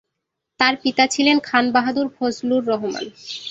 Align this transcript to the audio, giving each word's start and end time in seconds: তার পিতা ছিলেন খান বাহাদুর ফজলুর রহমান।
তার 0.59 0.73
পিতা 0.83 1.03
ছিলেন 1.07 1.37
খান 1.43 1.65
বাহাদুর 1.75 2.07
ফজলুর 2.15 2.63
রহমান। 2.67 3.05